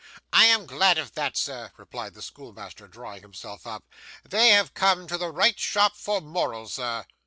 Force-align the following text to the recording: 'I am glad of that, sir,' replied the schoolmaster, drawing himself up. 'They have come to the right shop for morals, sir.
'I 0.33 0.45
am 0.45 0.65
glad 0.65 0.97
of 0.97 1.13
that, 1.13 1.37
sir,' 1.37 1.69
replied 1.77 2.15
the 2.15 2.23
schoolmaster, 2.23 2.87
drawing 2.87 3.21
himself 3.21 3.67
up. 3.67 3.83
'They 4.27 4.49
have 4.49 4.73
come 4.73 5.05
to 5.05 5.15
the 5.15 5.29
right 5.29 5.59
shop 5.59 5.95
for 5.95 6.19
morals, 6.19 6.73
sir. 6.73 7.05